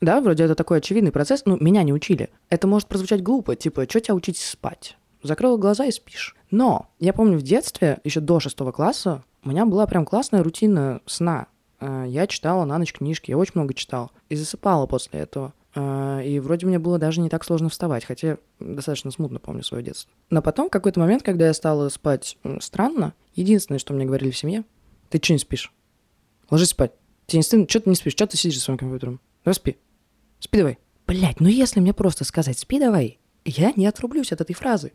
Да, 0.00 0.20
вроде 0.20 0.44
это 0.44 0.54
такой 0.54 0.78
очевидный 0.78 1.12
процесс, 1.12 1.44
но 1.44 1.56
меня 1.56 1.82
не 1.82 1.92
учили. 1.92 2.30
Это 2.50 2.66
может 2.66 2.88
прозвучать 2.88 3.22
глупо, 3.22 3.54
типа, 3.54 3.86
что 3.88 4.00
тебя 4.00 4.14
учить 4.14 4.36
спать? 4.36 4.96
Закрыл 5.22 5.56
глаза 5.56 5.84
и 5.84 5.92
спишь. 5.92 6.34
Но 6.50 6.90
я 6.98 7.12
помню 7.12 7.38
в 7.38 7.42
детстве, 7.42 8.00
еще 8.02 8.20
до 8.20 8.40
шестого 8.40 8.72
класса, 8.72 9.22
у 9.44 9.48
меня 9.48 9.64
была 9.64 9.86
прям 9.86 10.04
классная 10.04 10.42
рутина 10.42 11.00
сна. 11.06 11.46
Э, 11.80 12.04
я 12.06 12.26
читала 12.26 12.64
на 12.64 12.78
ночь 12.78 12.92
книжки, 12.92 13.30
я 13.30 13.38
очень 13.38 13.52
много 13.54 13.74
читал. 13.74 14.10
И 14.28 14.36
засыпала 14.36 14.86
после 14.86 15.20
этого. 15.20 15.52
Э, 15.74 16.22
и 16.24 16.38
вроде 16.40 16.66
мне 16.66 16.78
было 16.78 16.98
даже 16.98 17.20
не 17.20 17.28
так 17.28 17.44
сложно 17.44 17.68
вставать, 17.68 18.04
хотя 18.04 18.38
достаточно 18.60 19.10
смутно 19.10 19.38
помню 19.38 19.62
свое 19.62 19.82
детство. 19.82 20.12
Но 20.30 20.42
потом, 20.42 20.68
в 20.68 20.70
какой-то 20.70 21.00
момент, 21.00 21.22
когда 21.22 21.46
я 21.46 21.54
стала 21.54 21.88
спать 21.88 22.36
странно, 22.60 23.14
единственное, 23.34 23.78
что 23.78 23.94
мне 23.94 24.04
говорили 24.04 24.30
в 24.30 24.36
семье, 24.38 24.64
ты 25.08 25.18
что 25.22 25.32
не 25.32 25.38
спишь? 25.38 25.72
Ложись 26.50 26.70
спать. 26.70 26.92
Тебе 27.26 27.38
не 27.38 27.42
стыдно? 27.42 27.68
Что 27.68 27.80
ты 27.80 27.90
не 27.90 27.96
спишь? 27.96 28.12
Что 28.12 28.26
ты 28.26 28.36
сидишь 28.36 28.56
за 28.56 28.64
своим 28.64 28.78
компьютером? 28.78 29.20
Давай 29.44 29.54
спи. 29.54 29.76
Спи 30.38 30.58
давай. 30.58 30.78
Блять, 31.06 31.40
ну 31.40 31.48
если 31.48 31.80
мне 31.80 31.92
просто 31.92 32.24
сказать 32.24 32.58
«спи 32.58 32.78
давай», 32.78 33.18
я 33.44 33.72
не 33.76 33.86
отрублюсь 33.86 34.32
от 34.32 34.40
этой 34.40 34.54
фразы. 34.54 34.92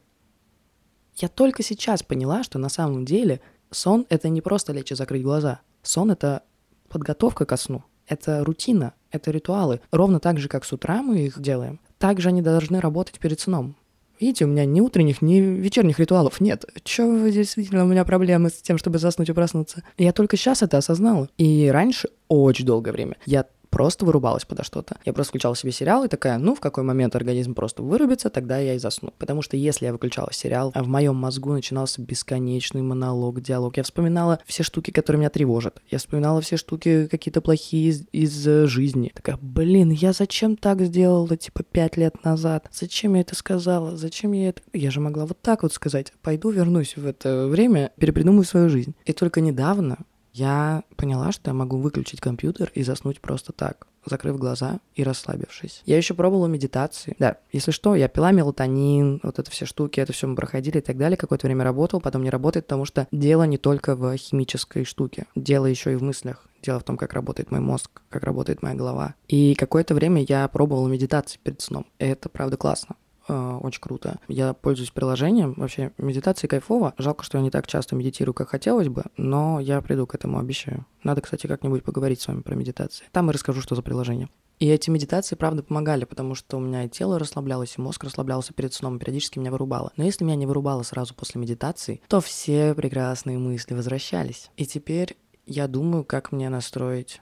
Я 1.16 1.28
только 1.28 1.64
сейчас 1.64 2.04
поняла, 2.04 2.44
что 2.44 2.60
на 2.60 2.70
самом 2.70 3.06
деле 3.06 3.42
сон— 3.72 4.06
это 4.10 4.30
не 4.30 4.42
просто 4.42 4.72
лечь 4.72 4.92
и 4.92 4.96
закрыть 4.96 5.24
глаза. 5.24 5.62
Сон— 5.82 6.12
это 6.12 6.44
подготовка 6.90 7.46
ко 7.46 7.58
сну. 7.58 7.84
Это 8.08 8.44
рутина, 8.44 8.94
это 9.12 9.32
ритуалы. 9.32 9.82
Ровно 9.92 10.20
так 10.20 10.40
же, 10.40 10.48
как 10.48 10.66
с 10.66 10.74
утра 10.74 11.02
мы 11.02 11.20
их 11.20 11.40
делаем, 11.42 11.80
так 11.98 12.20
же 12.20 12.30
они 12.30 12.42
должны 12.42 12.80
работать 12.80 13.20
перед 13.20 13.40
сном. 13.40 13.76
Видите, 14.20 14.46
у 14.46 14.48
меня 14.48 14.66
ни 14.66 14.82
утренних, 14.82 15.22
ни 15.22 15.40
вечерних 15.40 16.00
ритуалов 16.00 16.42
нет. 16.42 16.66
Чё 16.84 17.30
действительно 17.30 17.84
у 17.84 17.88
меня 17.88 18.04
проблемы 18.04 18.50
с 18.50 18.54
тем, 18.54 18.80
чтобы 18.80 18.98
заснуть 18.98 19.30
и 19.30 19.34
проснуться? 19.34 19.84
Я 19.98 20.12
только 20.12 20.38
сейчас 20.38 20.64
это 20.64 20.78
осознала. 20.78 21.30
И 21.38 21.70
раньше, 21.72 22.10
очень 22.28 22.66
долгое 22.66 22.94
время, 22.94 23.18
я 23.26 23.46
просто 23.78 24.06
вырубалась 24.06 24.44
подо 24.44 24.64
что-то. 24.64 24.98
Я 25.06 25.14
просто 25.14 25.30
включала 25.30 25.56
себе 25.56 25.72
сериал 25.72 26.04
и 26.04 26.08
такая, 26.08 26.40
ну, 26.40 26.56
в 26.56 26.60
какой 26.60 26.84
момент 26.84 27.16
организм 27.16 27.54
просто 27.54 27.84
вырубится, 27.84 28.32
тогда 28.32 28.58
я 28.58 28.74
и 28.74 28.80
засну. 28.80 29.14
Потому 29.20 29.44
что 29.44 29.56
если 29.56 29.86
я 29.86 29.92
выключала 29.92 30.34
сериал, 30.34 30.72
а 30.74 30.84
в 30.84 30.88
моем 30.88 31.16
мозгу 31.16 31.54
начинался 31.54 32.02
бесконечный 32.02 32.82
монолог, 32.82 33.40
диалог. 33.40 33.78
Я 33.78 33.84
вспоминала 33.84 34.40
все 34.48 34.64
штуки, 34.64 34.90
которые 34.90 35.20
меня 35.20 35.30
тревожат. 35.30 35.80
Я 35.92 36.00
вспоминала 36.00 36.42
все 36.42 36.58
штуки 36.58 37.06
какие-то 37.06 37.40
плохие 37.40 37.90
из, 37.90 38.08
из 38.12 38.48
э, 38.48 38.66
жизни. 38.66 39.12
Такая, 39.14 39.38
блин, 39.40 39.92
я 39.92 40.12
зачем 40.12 40.58
так 40.58 40.82
сделала, 40.82 41.38
типа, 41.38 41.62
пять 41.62 41.98
лет 41.98 42.24
назад? 42.24 42.68
Зачем 42.74 43.14
я 43.14 43.22
это 43.22 43.36
сказала? 43.36 43.96
Зачем 43.96 44.32
я 44.32 44.50
это... 44.50 44.64
Я 44.74 44.90
же 44.90 45.02
могла 45.02 45.28
вот 45.28 45.40
так 45.40 45.62
вот 45.62 45.72
сказать. 45.72 46.14
Пойду 46.24 46.50
вернусь 46.50 46.98
в 46.98 47.06
это 47.06 47.46
время, 47.46 47.92
перепридумаю 48.00 48.44
свою 48.44 48.70
жизнь. 48.70 48.96
И 49.06 49.14
только 49.14 49.40
недавно 49.40 50.00
я 50.38 50.84
поняла, 50.96 51.32
что 51.32 51.50
я 51.50 51.54
могу 51.54 51.78
выключить 51.78 52.22
компьютер 52.22 52.72
и 52.76 52.84
заснуть 52.84 53.20
просто 53.20 53.54
так, 53.54 53.88
закрыв 54.06 54.38
глаза 54.38 54.80
и 54.94 55.04
расслабившись. 55.04 55.82
Я 55.86 55.98
еще 55.98 56.14
пробовала 56.14 56.46
медитации. 56.46 57.16
Да, 57.18 57.38
если 57.52 57.72
что, 57.72 57.96
я 57.96 58.08
пила 58.08 58.32
мелатонин, 58.32 59.20
вот 59.24 59.40
это 59.40 59.50
все 59.50 59.66
штуки, 59.66 60.00
это 60.00 60.14
все 60.14 60.28
мы 60.28 60.36
проходили 60.36 60.78
и 60.78 60.82
так 60.82 60.98
далее. 60.98 61.18
Какое-то 61.18 61.48
время 61.48 61.64
работал, 61.64 62.00
потом 62.00 62.24
не 62.24 62.30
работает, 62.30 62.68
потому 62.68 62.86
что 62.86 63.08
дело 63.12 63.44
не 63.44 63.58
только 63.58 63.96
в 63.96 64.16
химической 64.16 64.84
штуке, 64.84 65.26
дело 65.36 65.66
еще 65.66 65.94
и 65.94 65.96
в 65.96 66.04
мыслях. 66.04 66.48
Дело 66.62 66.80
в 66.80 66.84
том, 66.84 66.98
как 66.98 67.14
работает 67.14 67.52
мой 67.52 67.60
мозг, 67.60 68.02
как 68.10 68.24
работает 68.24 68.62
моя 68.62 68.76
голова. 68.76 69.16
И 69.28 69.56
какое-то 69.56 69.96
время 69.96 70.24
я 70.28 70.48
пробовала 70.48 70.88
медитации 70.88 71.40
перед 71.42 71.62
сном. 71.62 71.86
Это, 71.98 72.30
правда, 72.30 72.58
классно. 72.58 72.96
А, 73.28 73.58
очень 73.58 73.82
круто. 73.82 74.20
Я 74.28 74.54
пользуюсь 74.54 74.92
приложением. 74.92 75.54
Вообще, 75.58 75.92
медитация 75.98 76.48
кайфово. 76.48 76.94
Жалко, 76.98 77.24
что 77.24 77.38
я 77.38 77.44
не 77.44 77.52
так 77.52 77.68
часто 77.68 77.96
медитирую, 77.96 78.34
как 78.34 78.50
хотелось 78.50 78.88
бы, 78.88 79.06
но 79.18 79.60
я 79.60 79.82
приду 79.82 80.08
к 80.08 80.16
этому, 80.16 80.40
обещаю. 80.40 80.86
Надо, 81.04 81.22
кстати, 81.22 81.48
как-нибудь 81.48 81.84
поговорить 81.84 82.22
с 82.22 82.28
вами 82.28 82.42
про 82.42 82.56
медитации. 82.56 83.06
Там 83.12 83.30
и 83.30 83.34
расскажу, 83.34 83.62
что 83.62 83.76
за 83.76 83.82
приложение. 83.82 84.30
И 84.60 84.68
эти 84.68 84.90
медитации, 84.90 85.36
правда, 85.36 85.62
помогали, 85.62 86.06
потому 86.06 86.34
что 86.34 86.58
у 86.58 86.60
меня 86.60 86.86
и 86.86 86.90
тело 86.90 87.20
расслаблялось, 87.20 87.76
и 87.78 87.82
мозг 87.82 88.04
расслаблялся 88.04 88.54
перед 88.54 88.74
сном, 88.74 88.98
периодически 88.98 89.38
меня 89.38 89.52
вырубало. 89.52 89.92
Но 89.98 90.04
если 90.04 90.24
меня 90.24 90.36
не 90.36 90.48
вырубало 90.48 90.82
сразу 90.82 91.14
после 91.14 91.40
медитации, 91.40 92.02
то 92.08 92.22
все 92.22 92.74
прекрасные 92.74 93.38
мысли 93.38 93.76
возвращались. 93.76 94.50
И 94.58 94.66
теперь 94.66 95.16
я 95.46 95.68
думаю, 95.68 96.04
как 96.04 96.32
мне 96.32 96.50
настроить 96.50 97.22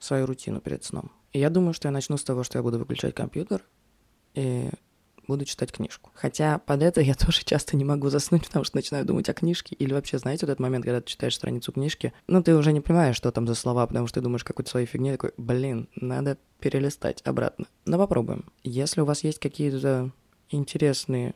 свою 0.00 0.26
рутину 0.26 0.60
перед 0.60 0.82
сном. 0.82 1.12
И 1.32 1.38
я 1.38 1.50
думаю, 1.50 1.72
что 1.72 1.86
я 1.86 1.92
начну 1.92 2.16
с 2.16 2.24
того, 2.24 2.42
что 2.42 2.58
я 2.58 2.62
буду 2.62 2.80
выключать 2.80 3.14
компьютер 3.14 3.62
и 4.34 4.68
буду 5.32 5.44
читать 5.44 5.72
книжку. 5.72 6.10
Хотя 6.14 6.58
под 6.58 6.82
это 6.82 7.00
я 7.00 7.14
тоже 7.26 7.42
часто 7.44 7.76
не 7.76 7.84
могу 7.84 8.08
заснуть, 8.10 8.46
потому 8.46 8.64
что 8.64 8.76
начинаю 8.76 9.04
думать 9.04 9.28
о 9.28 9.34
книжке. 9.34 9.74
Или 9.76 9.92
вообще, 9.92 10.18
знаете, 10.18 10.46
вот 10.46 10.52
этот 10.52 10.60
момент, 10.60 10.84
когда 10.84 11.00
ты 11.00 11.08
читаешь 11.08 11.34
страницу 11.34 11.72
книжки, 11.72 12.12
ну, 12.26 12.42
ты 12.42 12.54
уже 12.54 12.72
не 12.72 12.80
понимаешь, 12.80 13.16
что 13.16 13.30
там 13.32 13.46
за 13.46 13.54
слова, 13.54 13.86
потому 13.86 14.06
что 14.06 14.20
ты 14.20 14.24
думаешь 14.24 14.44
какой-то 14.44 14.70
своей 14.70 14.86
фигне, 14.86 15.12
такой, 15.12 15.32
блин, 15.36 15.88
надо 15.96 16.38
перелистать 16.60 17.22
обратно. 17.24 17.66
Но 17.86 17.98
попробуем. 17.98 18.44
Если 18.62 19.00
у 19.00 19.04
вас 19.04 19.24
есть 19.24 19.38
какие-то 19.38 20.10
интересные 20.50 21.34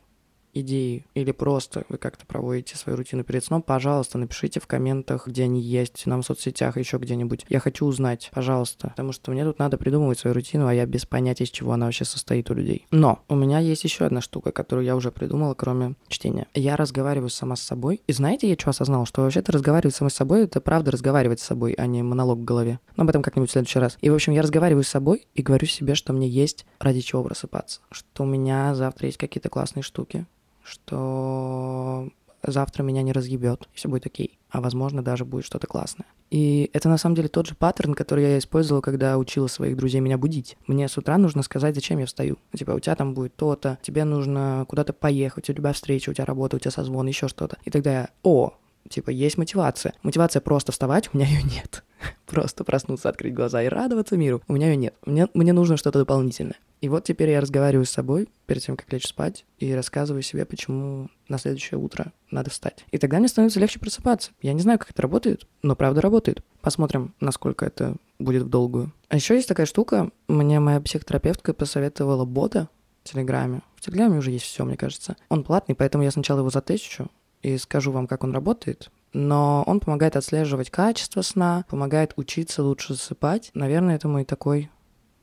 идеи 0.61 1.05
или 1.13 1.31
просто 1.31 1.85
вы 1.89 1.97
как-то 1.97 2.25
проводите 2.25 2.75
свою 2.77 2.97
рутину 2.97 3.23
перед 3.23 3.43
сном, 3.43 3.61
пожалуйста, 3.61 4.17
напишите 4.17 4.59
в 4.59 4.67
комментах, 4.67 5.27
где 5.27 5.43
они 5.43 5.61
есть, 5.61 6.05
нам 6.05 6.21
в 6.21 6.25
соцсетях, 6.25 6.77
еще 6.77 6.97
где-нибудь. 6.97 7.45
Я 7.49 7.59
хочу 7.59 7.85
узнать, 7.85 8.29
пожалуйста, 8.33 8.89
потому 8.89 9.11
что 9.11 9.31
мне 9.31 9.43
тут 9.43 9.59
надо 9.59 9.77
придумывать 9.77 10.19
свою 10.19 10.33
рутину, 10.33 10.67
а 10.67 10.73
я 10.73 10.85
без 10.85 11.05
понятия, 11.05 11.43
из 11.43 11.49
чего 11.49 11.73
она 11.73 11.85
вообще 11.85 12.05
состоит 12.05 12.49
у 12.49 12.53
людей. 12.53 12.85
Но 12.91 13.19
у 13.27 13.35
меня 13.35 13.59
есть 13.59 13.83
еще 13.83 14.05
одна 14.05 14.21
штука, 14.21 14.51
которую 14.51 14.85
я 14.85 14.95
уже 14.95 15.11
придумала, 15.11 15.53
кроме 15.53 15.95
чтения. 16.07 16.47
Я 16.53 16.75
разговариваю 16.75 17.29
сама 17.29 17.55
с 17.55 17.61
собой. 17.61 18.01
И 18.07 18.13
знаете, 18.13 18.49
я 18.49 18.55
что 18.57 18.71
осознал? 18.71 19.05
Что 19.05 19.21
вообще-то 19.21 19.51
разговаривать 19.51 19.95
сама 19.95 20.09
с 20.09 20.15
собой— 20.15 20.43
это 20.43 20.61
правда 20.61 20.91
разговаривать 20.91 21.39
с 21.39 21.43
собой, 21.43 21.73
а 21.73 21.85
не 21.85 22.03
монолог 22.03 22.39
в 22.39 22.43
голове. 22.43 22.79
Но 22.95 23.03
об 23.03 23.09
этом 23.09 23.21
как-нибудь 23.21 23.49
в 23.49 23.51
следующий 23.51 23.79
раз. 23.79 23.97
И, 24.01 24.09
в 24.09 24.15
общем, 24.15 24.33
я 24.33 24.41
разговариваю 24.41 24.83
с 24.83 24.89
собой 24.89 25.27
и 25.33 25.41
говорю 25.41 25.67
себе, 25.67 25.95
что 25.95 26.13
мне 26.13 26.27
есть 26.27 26.65
ради 26.79 27.01
чего 27.01 27.23
просыпаться. 27.23 27.81
Что 27.91 28.23
у 28.23 28.25
меня 28.25 28.75
завтра 28.75 29.07
есть 29.07 29.17
какие-то 29.17 29.49
классные 29.49 29.83
штуки, 29.83 30.25
что 30.67 32.09
завтра 32.45 32.83
меня 32.83 33.01
не 33.01 33.11
разъебет, 33.11 33.67
все 33.73 33.89
будет 33.89 34.05
окей. 34.05 34.37
А 34.49 34.61
возможно, 34.61 35.01
даже 35.01 35.25
будет 35.25 35.45
что-то 35.45 35.67
классное. 35.67 36.05
И 36.29 36.69
это 36.73 36.89
на 36.89 36.97
самом 36.97 37.15
деле 37.15 37.29
тот 37.29 37.47
же 37.47 37.55
паттерн, 37.55 37.93
который 37.93 38.23
я 38.23 38.37
использовала, 38.37 38.81
когда 38.81 39.17
учила 39.17 39.47
своих 39.47 39.77
друзей 39.77 40.01
меня 40.01 40.17
будить. 40.17 40.57
Мне 40.67 40.87
с 40.87 40.97
утра 40.97 41.17
нужно 41.17 41.41
сказать, 41.41 41.75
зачем 41.75 41.99
я 41.99 42.05
встаю. 42.05 42.37
Типа, 42.55 42.71
у 42.71 42.79
тебя 42.79 42.95
там 42.95 43.13
будет 43.13 43.35
то-то, 43.35 43.77
тебе 43.81 44.03
нужно 44.03 44.65
куда-то 44.67 44.93
поехать, 44.93 45.49
у 45.49 45.53
тебя 45.53 45.73
встреча, 45.73 46.09
у 46.09 46.13
тебя 46.13 46.25
работа, 46.25 46.57
у 46.57 46.59
тебя 46.59 46.71
созвон, 46.71 47.07
еще 47.07 47.27
что-то. 47.27 47.57
И 47.63 47.71
тогда 47.71 47.91
я, 47.91 48.09
о, 48.23 48.53
типа, 48.87 49.09
есть 49.09 49.37
мотивация. 49.37 49.93
Мотивация 50.03 50.41
просто 50.41 50.71
вставать, 50.71 51.09
у 51.13 51.17
меня 51.17 51.27
ее 51.27 51.43
нет. 51.43 51.83
Просто 52.25 52.63
проснуться, 52.63 53.09
открыть 53.09 53.33
глаза 53.33 53.63
и 53.63 53.67
радоваться 53.67 54.17
миру. 54.17 54.41
У 54.47 54.53
меня 54.53 54.67
ее 54.67 54.75
нет. 54.75 54.93
Мне, 55.05 55.27
мне 55.33 55.53
нужно 55.53 55.77
что-то 55.77 55.99
дополнительное. 55.99 56.57
И 56.79 56.89
вот 56.89 57.05
теперь 57.05 57.31
я 57.31 57.41
разговариваю 57.41 57.85
с 57.85 57.91
собой 57.91 58.29
перед 58.45 58.61
тем, 58.61 58.77
как 58.77 58.91
лечь 58.93 59.07
спать, 59.07 59.45
и 59.57 59.73
рассказываю 59.73 60.21
себе, 60.21 60.45
почему 60.45 61.09
на 61.27 61.39
следующее 61.39 61.79
утро 61.79 62.13
надо 62.29 62.51
встать. 62.51 62.85
И 62.91 62.97
тогда 62.99 63.17
мне 63.17 63.27
становится 63.27 63.59
легче 63.59 63.79
просыпаться. 63.79 64.31
Я 64.41 64.53
не 64.53 64.61
знаю, 64.61 64.77
как 64.77 64.91
это 64.91 65.01
работает, 65.01 65.47
но 65.63 65.75
правда 65.75 66.01
работает. 66.01 66.43
Посмотрим, 66.61 67.15
насколько 67.19 67.65
это 67.65 67.95
будет 68.19 68.43
в 68.43 68.49
долгую. 68.49 68.93
А 69.09 69.15
еще 69.15 69.35
есть 69.35 69.47
такая 69.47 69.65
штука. 69.65 70.11
Мне 70.27 70.59
моя 70.59 70.79
психотерапевтка 70.79 71.53
посоветовала 71.53 72.25
бота 72.25 72.69
в 73.03 73.11
Телеграме. 73.11 73.61
В 73.75 73.81
Телеграме 73.81 74.19
уже 74.19 74.31
есть 74.31 74.45
все, 74.45 74.63
мне 74.63 74.77
кажется. 74.77 75.15
Он 75.29 75.43
платный, 75.43 75.73
поэтому 75.73 76.03
я 76.03 76.11
сначала 76.11 76.39
его 76.39 76.49
затещу 76.49 77.09
и 77.47 77.57
скажу 77.57 77.91
вам, 77.91 78.07
как 78.07 78.23
он 78.23 78.33
работает. 78.33 78.91
Но 79.13 79.63
он 79.65 79.79
помогает 79.79 80.15
отслеживать 80.15 80.69
качество 80.69 81.21
сна, 81.21 81.65
помогает 81.69 82.13
учиться 82.17 82.63
лучше 82.63 82.93
засыпать. 82.93 83.51
Наверное, 83.53 83.95
это 83.95 84.07
мой 84.07 84.25
такой 84.25 84.69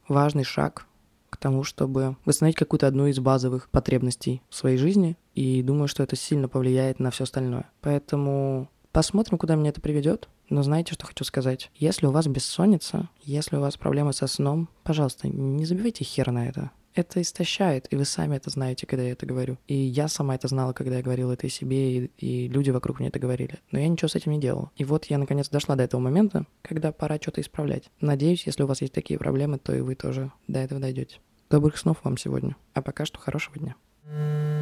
важный 0.08 0.44
шаг 0.44 0.86
к 1.30 1.36
тому, 1.36 1.64
чтобы 1.64 2.16
восстановить 2.24 2.56
какую-то 2.56 2.86
одну 2.86 3.06
из 3.06 3.18
базовых 3.18 3.68
потребностей 3.68 4.42
в 4.48 4.54
своей 4.54 4.78
жизни. 4.78 5.16
И 5.34 5.62
думаю, 5.62 5.88
что 5.88 6.02
это 6.02 6.16
сильно 6.16 6.48
повлияет 6.48 6.98
на 6.98 7.10
все 7.10 7.24
остальное. 7.24 7.70
Поэтому 7.80 8.70
посмотрим, 8.92 9.38
куда 9.38 9.56
меня 9.56 9.70
это 9.70 9.80
приведет. 9.80 10.28
Но 10.48 10.62
знаете, 10.62 10.94
что 10.94 11.06
хочу 11.06 11.24
сказать? 11.24 11.70
Если 11.74 12.06
у 12.06 12.10
вас 12.10 12.26
бессонница, 12.26 13.08
если 13.22 13.56
у 13.56 13.60
вас 13.60 13.76
проблемы 13.76 14.12
со 14.12 14.26
сном, 14.26 14.68
пожалуйста, 14.82 15.28
не 15.28 15.64
забивайте 15.64 16.04
хер 16.04 16.30
на 16.30 16.48
это 16.48 16.70
это 16.94 17.20
истощает, 17.20 17.86
и 17.92 17.96
вы 17.96 18.04
сами 18.04 18.36
это 18.36 18.50
знаете, 18.50 18.86
когда 18.86 19.04
я 19.04 19.12
это 19.12 19.26
говорю. 19.26 19.58
И 19.66 19.74
я 19.74 20.08
сама 20.08 20.34
это 20.34 20.48
знала, 20.48 20.72
когда 20.72 20.96
я 20.96 21.02
говорила 21.02 21.32
это 21.32 21.46
и 21.46 21.50
себе, 21.50 21.98
и, 21.98 22.10
и 22.18 22.48
люди 22.48 22.70
вокруг 22.70 23.00
мне 23.00 23.08
это 23.08 23.18
говорили. 23.18 23.58
Но 23.70 23.78
я 23.78 23.88
ничего 23.88 24.08
с 24.08 24.14
этим 24.14 24.32
не 24.32 24.40
делала. 24.40 24.70
И 24.76 24.84
вот 24.84 25.06
я 25.06 25.18
наконец 25.18 25.48
дошла 25.48 25.76
до 25.76 25.82
этого 25.82 26.00
момента, 26.00 26.46
когда 26.62 26.92
пора 26.92 27.16
что-то 27.16 27.40
исправлять. 27.40 27.90
Надеюсь, 28.00 28.46
если 28.46 28.62
у 28.62 28.66
вас 28.66 28.80
есть 28.80 28.92
такие 28.92 29.18
проблемы, 29.18 29.58
то 29.58 29.74
и 29.74 29.80
вы 29.80 29.94
тоже 29.94 30.30
до 30.46 30.60
этого 30.60 30.80
дойдете. 30.80 31.18
Добрых 31.50 31.76
снов 31.76 31.98
вам 32.04 32.16
сегодня. 32.16 32.56
А 32.72 32.82
пока 32.82 33.04
что 33.04 33.18
хорошего 33.18 33.58
дня. 33.58 34.53